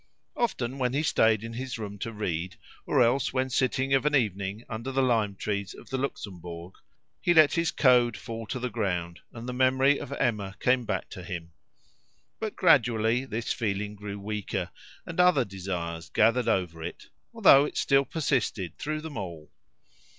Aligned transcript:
Often 0.35 0.79
when 0.79 0.93
he 0.93 1.03
stayed 1.03 1.43
in 1.43 1.53
his 1.53 1.77
room 1.77 1.99
to 1.99 2.11
read, 2.11 2.55
or 2.87 3.03
else 3.03 3.31
when 3.33 3.51
sitting 3.51 3.93
of 3.93 4.03
an 4.03 4.15
evening 4.15 4.63
under 4.67 4.91
the 4.91 5.03
lime 5.03 5.35
trees 5.35 5.75
of 5.75 5.91
the 5.91 5.97
Luxembourg, 5.99 6.73
he 7.21 7.35
let 7.35 7.53
his 7.53 7.69
Code 7.69 8.17
fall 8.17 8.47
to 8.47 8.57
the 8.57 8.71
ground, 8.71 9.19
and 9.31 9.47
the 9.47 9.53
memory 9.53 9.99
of 9.99 10.11
Emma 10.13 10.55
came 10.59 10.85
back 10.87 11.07
to 11.11 11.21
him. 11.21 11.51
But 12.39 12.55
gradually 12.55 13.25
this 13.25 13.53
feeling 13.53 13.93
grew 13.93 14.19
weaker, 14.19 14.71
and 15.05 15.19
other 15.19 15.45
desires 15.45 16.09
gathered 16.09 16.47
over 16.47 16.81
it, 16.81 17.09
although 17.31 17.65
it 17.65 17.77
still 17.77 18.03
persisted 18.05 18.79
through 18.79 19.01
them 19.01 19.17
all. 19.17 19.51